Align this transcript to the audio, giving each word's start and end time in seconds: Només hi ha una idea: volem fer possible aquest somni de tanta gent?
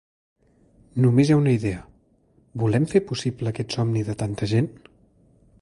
Només 1.03 1.31
hi 1.31 1.35
ha 1.35 1.37
una 1.41 1.53
idea: 1.57 1.83
volem 2.65 2.89
fer 2.95 3.05
possible 3.13 3.53
aquest 3.53 3.79
somni 3.79 4.05
de 4.09 4.21
tanta 4.25 4.55
gent? 4.57 4.73